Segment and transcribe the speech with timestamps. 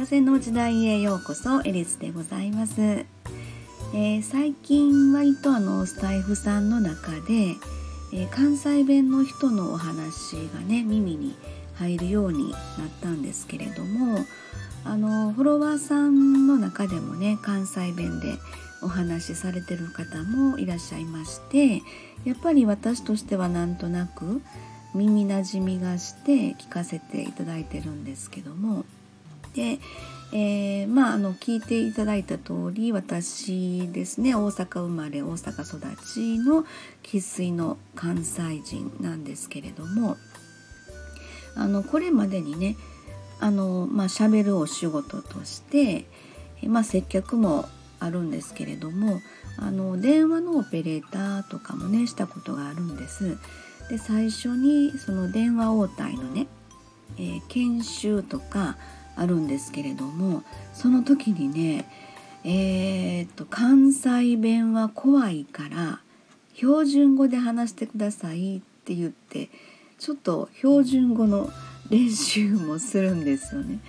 [0.00, 7.54] 風の時代へようこそエリスでございます、えー、最近割とあのスタイフさんの中で、
[8.14, 11.36] えー、関西弁の人のお話がね耳に
[11.74, 12.58] 入るようになっ
[13.02, 14.24] たんですけれども
[14.86, 18.38] あのフォロワーさんの中でもね関西弁で
[18.82, 21.82] お話しされてる方もいらっしゃいまして
[22.24, 24.40] やっぱり私としてはなんとなく
[24.94, 28.86] 耳なじみがして聞かせていただいてるんですけども
[29.54, 29.78] で、
[30.32, 36.64] えー、まああの聞いていただいた通り私ですね大阪生まれ大阪育ちの
[37.02, 40.16] 生粋の関西人なんですけれども
[41.56, 42.76] あのこれまでにね
[43.40, 46.04] あのまあ喋るお仕事として、
[46.66, 49.20] まあ、接客もあるんですけれども
[49.58, 53.36] あの電話のオペレーターとかもねしたことがあるんです。
[53.88, 56.46] で最初にその電話応対のね、
[57.18, 58.76] えー、研修とか
[59.16, 61.84] あるんですけれどもその時にね
[62.42, 66.00] えー、っと関西弁は怖いから
[66.54, 69.50] 標準語で話してくださいって言って
[69.98, 71.50] ちょっと標準語の
[71.90, 73.80] 練習もするんですよね。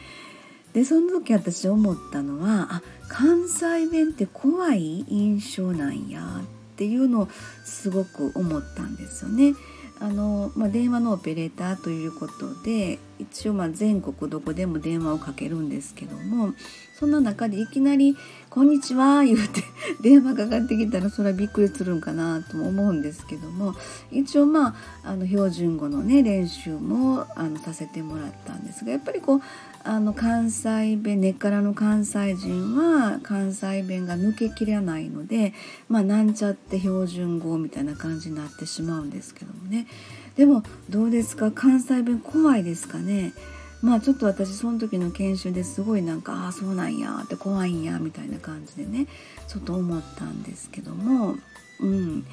[0.73, 7.27] でその時私思ったのはあ関西弁って怖い印象なんやっっていうのを
[7.63, 9.53] すごく思ったんですよね。
[10.01, 16.53] あの、まあ、電話のオペレーターということで一応ま全国どこでも電話をかけるんですけども
[16.99, 18.17] そんな中でいきなり
[18.49, 19.63] 「こんにちは」言うて
[20.01, 23.75] 電話かかってきたらそれはびっくりするんかなとも思うんですけども
[24.11, 29.41] 一応まああの標準語のね練習もあのさせてもらったんですがやっぱりこう
[29.83, 35.53] あの関西弁根っからの関西人は関西弁が抜けきれないので
[35.89, 39.87] まあなんちゃって標準語みたいな感じになってしまうんですけどもね。
[40.35, 41.51] でもどうですか？
[41.51, 43.33] 関西弁怖いですかね？
[43.81, 49.07] まあちょっと私その時の研修ですごいなんかああそうなんやって怖いんやみたいな感じでね
[49.47, 51.35] ちょっと思ったんですけども。
[51.79, 52.25] うん。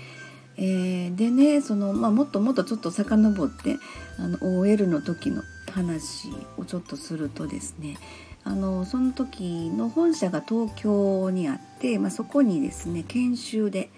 [0.61, 3.77] えー、でねその、まあ、もっともっとちょっと遡って
[4.19, 7.97] あの OL の時の話をちょっとするとですね
[8.45, 13.91] あのその時の本社が東京にあって、まあ、そこにですね研修で、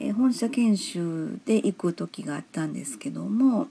[0.00, 3.68] え、本社研修で行く時があったんですけども、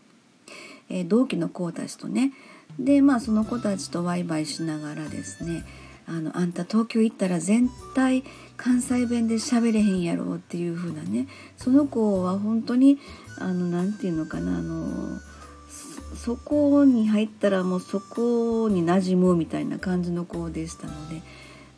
[0.89, 2.31] え、同期の子たちとね
[2.79, 5.65] でまあその子たちとワイワイしながらですね
[6.07, 8.23] あのあんた東京行ったら全体
[8.57, 12.99] 関西弁で喋れへんやろっていう風なねその子は本当に
[13.39, 15.19] あの何て言うのかなあの
[16.15, 21.21] そこに入ったらもうそこに馴染むみたいな感じの子でしたので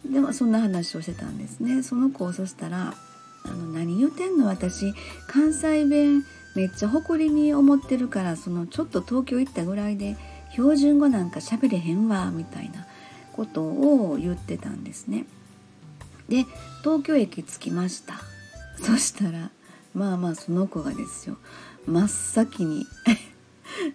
[0.06, 1.82] でもそんな話をしてたんですね。
[1.82, 2.94] その子をそしたら
[3.46, 4.48] 「あの何言うてんの？
[4.48, 4.94] 私
[5.28, 10.18] 関西弁めっちゃ誇りに思ってるからそのちょっと東京行ったぐらいで
[10.52, 12.86] 標準語なんか喋れへんわ」みたいな
[13.32, 15.26] ことを言ってたんですね。
[16.28, 16.46] で
[16.84, 18.16] 東京駅着きました。
[18.82, 19.52] そしたら
[19.94, 21.38] まあまあその子がですよ
[21.86, 22.88] 真っ先に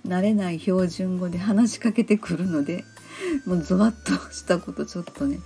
[0.06, 2.84] 慣れない標準語で話しかけてくるので
[3.47, 5.38] もうゾワッとしたことちょっとね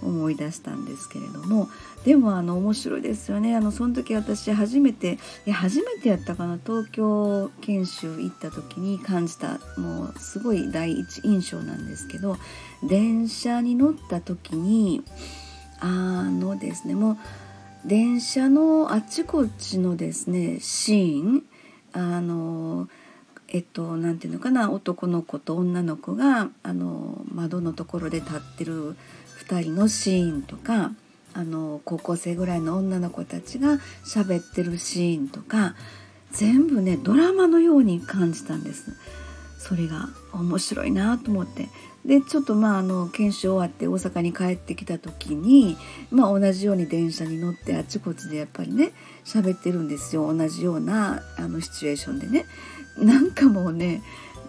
[0.00, 1.68] 思い出したんですけれども。
[2.04, 3.56] でもあの面白いですよね。
[3.56, 6.56] あのその時私初めてい初めてやったかな？
[6.64, 12.36] 東京研修行った時に感じたもうすごい第一印象なんですけど
[12.84, 15.02] 電車に乗った時に
[15.80, 17.18] あのですねも
[17.84, 21.42] う電車のあちこちのですねシーン
[21.92, 22.88] あの
[23.48, 28.96] えっとなんていうのかな男の子と女の子があの窓のところで立ってる
[29.46, 30.92] 2人のシーンとか
[31.34, 35.74] あの高校生ぐらいの女の子たちが喋ってるシーンとか
[36.32, 38.92] 全部ねドラマのように感じたんです。
[39.68, 41.68] それが面白いなと思って
[42.06, 45.76] でちょっとまああの研修終わって大阪に帰ってきた時に、
[46.10, 48.92] まあ、同じように電車に乗ってあちこちでやっぱりね
[49.26, 52.46] 喋ってるんですよ同じようなあのシチュエーションでね。
[52.96, 54.02] なんかもうね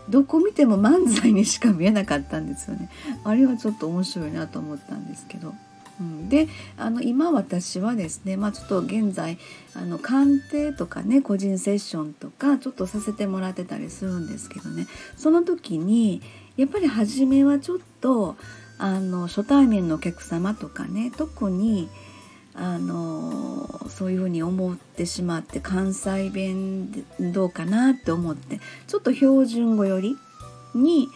[0.10, 2.90] どこ見ても漫才にしか見えなかったんですよね。
[3.24, 5.54] あれはちょっと面白いなと思ったんですけど。
[6.00, 6.48] うん、で
[6.78, 9.38] あの今私はですね、まあ、ちょっと現在
[9.76, 14.88] あの鑑定とかね個人セッションとかちょっとさせてもらってたりするんですけどね
[15.18, 16.22] その時に
[16.58, 18.36] やっぱり初めはちょっと
[18.78, 21.90] あの初対面のお客様とかね特に
[22.54, 30.18] あのそういうふうに思ってしまって関西弁どうかなって思ってちょっと標準語より
[30.76, 31.10] に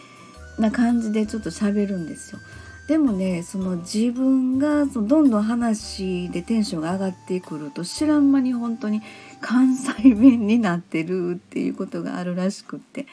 [0.58, 2.38] な感じでちょっと喋るんですよ。
[2.86, 9.00] でもねその自分がそのどんどん話でテンションが上がってくると知らん間に本当に
[9.40, 13.06] 関西弁になってるっていうことがあるらしくって、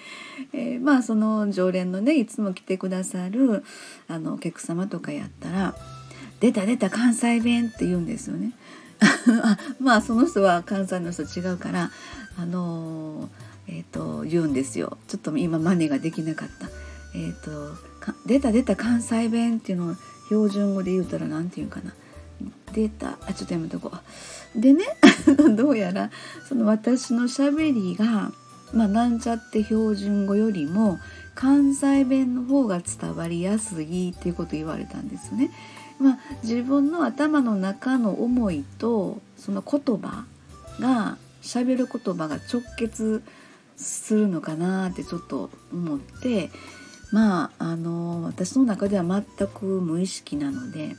[0.54, 3.64] えー、まあその常連のねいつも来てくださる
[4.10, 5.76] あのお客様とかやったら
[6.42, 8.52] 「出た出た関西弁」って言うんですよね。
[9.80, 11.92] まあその人は関西の人違うから
[12.38, 16.68] あのー、えーと、言うんですよちょっと今マネができなかった。
[17.16, 17.91] えーと
[18.26, 19.96] 出た出た関西弁っていうのを
[20.30, 21.94] 標準語で言うたら何て言うかな
[22.74, 23.92] 出たあちょっとやめとこ
[24.56, 24.86] うでね
[25.56, 26.10] どうやら
[26.48, 28.32] その私のしゃべりが
[28.74, 31.00] まあなんちゃって標準語よりも
[31.36, 35.50] 関西弁の方が伝わりやすいっていうこと言われたんですね。
[36.00, 40.26] まあ、自分の頭の中の思いとその言葉
[40.80, 43.22] が喋る言葉が直結
[43.78, 46.50] するのかなってちょっと思って
[47.12, 50.96] まああの私の中では全く無意識なので、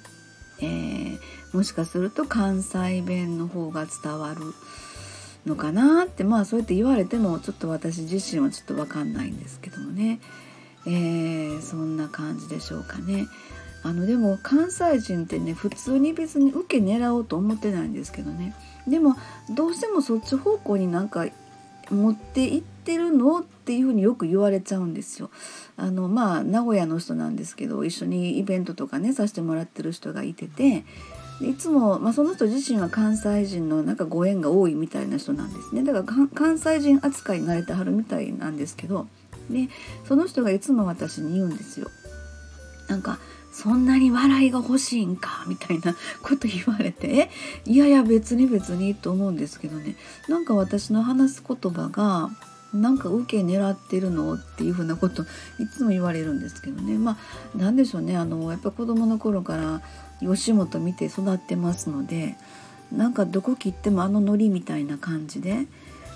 [0.61, 1.19] えー、
[1.53, 4.41] もしかすると関西弁の方が伝わる
[5.47, 10.21] のかなってまあそうやって言われてもちょっと私自身はちょっと分かんないんですけどもね、
[10.87, 13.27] えー、そんな感じでしょうかね。
[13.85, 18.55] あのでも関西人ってね普通に別に受け狙おうと思ってないんですけどね
[18.87, 19.17] でも
[19.51, 21.27] どうしてもそっち方向になんか
[21.93, 23.41] 持っていってるの？
[23.41, 25.31] っていうふうによく言われちゃうんですよ。
[25.77, 30.85] あのまあ名古屋の人なんですけど一緒にイベントとかねさせてもらってる人がいてて
[31.41, 39.09] いつも、まあ、その人自身は関西人のなんかご縁が多いみたいな人なんですねだから関西人扱いに慣れてはるみたいなんですけど
[39.51, 39.69] で
[40.05, 41.89] その人がいつも私に言うんですよ。
[42.89, 43.19] なんか
[43.53, 47.31] そんなに笑いが欲しいんかみたいな こと言われて
[47.67, 49.97] いやいや別に別にと思うんですけどね。
[50.29, 52.31] なんか私の話す言葉が
[52.73, 55.27] なんか受け狙ってるのっていうふうなことい
[55.71, 56.97] つも言われるんですけどね。
[56.97, 57.17] まあ
[57.55, 58.17] 何でしょうね。
[58.17, 59.83] あのやっぱ子供の頃から
[60.21, 62.37] 吉本見て育ってますので
[62.91, 65.67] なんかどこ切ってもあのノリみたいな感じで。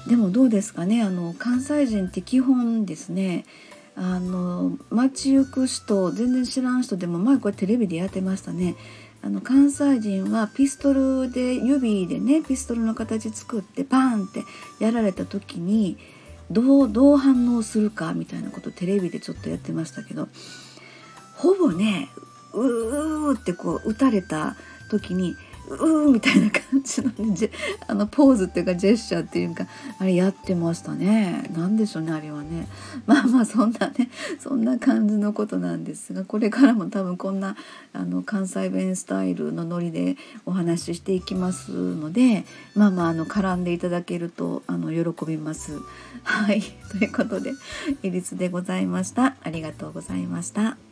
[0.07, 1.03] でもどうですかね。
[1.03, 3.45] あの関西人って基本ですね。
[3.97, 8.77] あの街行く人全然知らん人でも前これテレビでやってましたね。
[9.23, 14.45] あの関西人はピストルで指でねピストルの形作ってパーンって
[14.79, 15.97] やられた時に
[16.51, 20.29] どうどう反応するかみたいなことテレビでちょっとやってましたけど
[21.35, 22.09] ほぼね
[22.53, 24.57] うーってこう撃たれた
[24.91, 25.35] 時に
[25.69, 27.51] うーみたいな感じの,、ね、
[27.87, 29.67] あのポーズっていうかジェスチャーっていうか
[29.99, 32.69] あれやってましたね何でしょうねあれはね
[33.07, 37.57] まあまあそんなねそんな感じのことなんですがこれからも多分こんな
[37.93, 45.79] あの関西弁スタイルのノリでお話ししていきますのでまあまああの絡んでいただけるとあの喜びます。
[46.25, 47.53] はいということで
[48.03, 49.37] 「エリスでございました。
[49.43, 50.86] ありがとうございました。